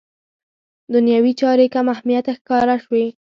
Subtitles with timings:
[0.93, 3.03] دنیوي چارې کم اهمیته ښکاره شي.